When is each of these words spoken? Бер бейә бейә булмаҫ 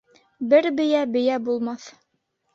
Бер 0.53 0.67
бейә 0.79 1.03
бейә 1.17 1.37
булмаҫ 1.51 1.87